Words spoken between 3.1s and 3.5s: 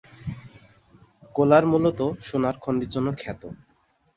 খ্যাত।